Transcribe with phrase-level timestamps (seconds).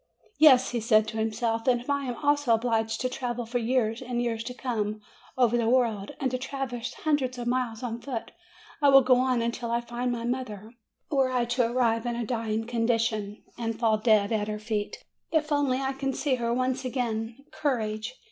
[0.39, 4.01] 'Yes," he said to himself; "and if I am also obliged to travel for years
[4.01, 4.99] and years to come,
[5.37, 8.31] over the world, and to traverse hundreds of miles on foot,
[8.81, 10.71] I will go on until I find my mother,
[11.11, 14.97] were I to arrive in a dying condition, and fall dead at her feet!
[15.31, 17.35] If only I can see her once again!
[17.51, 18.15] Courage!"